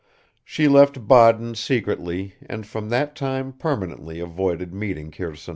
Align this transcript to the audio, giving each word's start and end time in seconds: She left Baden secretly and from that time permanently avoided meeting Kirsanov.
She 0.43 0.67
left 0.67 1.07
Baden 1.07 1.53
secretly 1.53 2.33
and 2.47 2.65
from 2.65 2.89
that 2.89 3.15
time 3.15 3.53
permanently 3.53 4.19
avoided 4.19 4.73
meeting 4.73 5.11
Kirsanov. 5.11 5.49